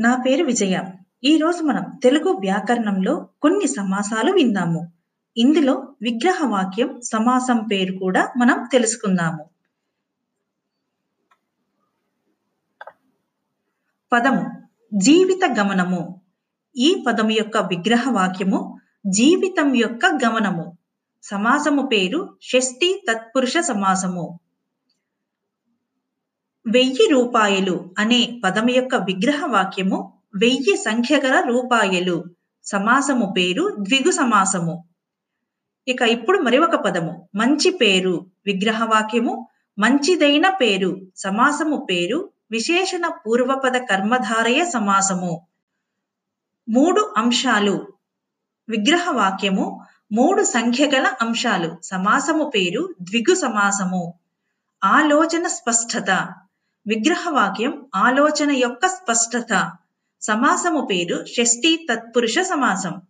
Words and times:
నా 0.00 0.16
పేరు 0.16 0.44
విజయ. 0.44 0.80
ఈరోజు 1.24 1.62
మనం 1.62 1.84
తెలుగు 2.02 2.28
వ్యాకరణంలో 2.28 3.28
కొన్ని 3.42 3.68
సమాసాలు 3.68 4.32
విందాము. 4.32 4.92
ఇందులో 5.36 5.94
విగ్రహ 6.02 6.46
వాక్యం 6.46 7.00
సమాసం 7.00 7.66
పేరు 7.72 7.98
కూడా 7.98 8.32
మనం 8.36 8.68
తెలుసుకుందాము. 8.72 9.44
పదము. 14.12 14.50
జీవిత 14.94 15.58
గమనము. 15.58 16.20
ఈ 16.76 17.04
పదము 17.06 17.30
యొక్క 17.30 17.56
విగ్రహ 17.56 18.10
వాక్యము 18.10 18.80
జీవితం 19.06 19.74
యొక్క 19.74 20.06
గమనము. 20.06 20.78
సమాసము 21.22 21.86
పేరు 21.86 22.36
షష్ఠి 22.42 23.06
తత్పురుష 23.10 23.58
సమాసము. 23.58 24.40
వెయ్యి 26.68 27.08
రూపాయలు 27.10 27.90
అనే 27.98 28.40
పదము 28.44 28.70
యొక్క 28.70 28.94
విగ్రహ 28.94 29.46
వాక్యము 29.46 30.12
వెయ్యి 30.36 30.76
సంఖ్య 30.76 31.16
గల 31.16 31.40
రూపాయలు. 31.40 32.24
సమాసము 32.64 33.34
పేరు 33.36 33.76
ద్విగు 33.80 34.10
సమాసము. 34.10 34.84
ఇక 35.88 36.02
ఇప్పుడు 36.02 36.38
మరి 36.38 36.58
ఒక 36.58 36.74
పదము. 36.76 37.28
మంచి 37.34 37.70
పేరు 37.70 38.26
విగ్రహ 38.46 38.84
వాక్యము. 38.84 39.48
మంచిదైన 39.78 40.50
పేరు 40.50 41.00
సమాసము 41.16 41.86
పేరు 41.90 42.30
విశేషణ 42.50 43.06
పూర్వపద 43.06 43.76
కర్మధారయ 43.76 44.64
సమాసము. 44.64 45.46
మూడు 46.68 47.14
అంశాలు 47.16 47.86
విగ్రహ 48.68 49.10
వాక్యము. 49.10 49.80
మూడు 50.12 50.42
సంఖ్య 50.42 50.86
గల 50.86 51.06
అంశాలు 51.22 51.76
సమాసము 51.82 52.52
పేరు 52.54 52.94
ద్విగు 53.02 53.34
సమాసము. 53.34 54.14
ఆలోచన 54.84 55.46
స్పష్టత. 55.46 56.28
విగ్రహవాక్యం 56.88 57.86
ఆలోచన 57.94 58.50
యొక్క 58.50 58.86
స్పష్టత. 58.86 59.72
సమాసము 60.22 60.88
పేరు 60.90 61.24
షష్ఠి 61.24 61.86
తత్పురుష 61.92 62.38
సమాసం. 62.38 63.00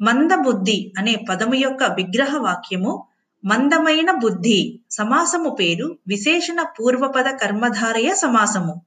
మందబుద్ధి 0.00 0.92
అనే 0.98 1.26
పదము 1.30 1.54
యొక్క 1.54 1.82
విగ్రహ 1.82 2.36
వాక్యము 2.36 3.06
మందమైన 3.44 4.10
బుద్ధి. 4.10 4.80
సమాసము 4.90 5.50
పేరు 5.50 5.98
విశేషణ 6.08 6.62
పూర్వపద 6.62 7.36
కర్మధారయ 7.36 8.14
సమాసము. 8.14 8.82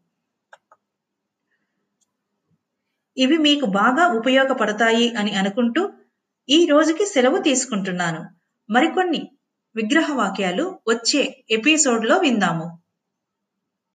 ఇవి 3.18 3.38
మీకు 3.38 3.66
బాగా 3.66 4.08
ఉపయోగపడతాయి 4.08 5.16
అని 5.16 5.36
అనుకుంటూ 5.36 5.94
ఈ 6.50 6.66
రోజుకి 6.66 7.06
సెలవు 7.06 7.38
తీసుకుంటున్నాను. 7.38 8.30
మరికొన్ని 8.70 9.32
విగ్రహ 9.76 10.14
వాక్యాలు 10.14 10.80
వచ్చే 10.88 11.46
ఎపిసోడ్లో 11.52 12.18
విందాము. 12.18 12.83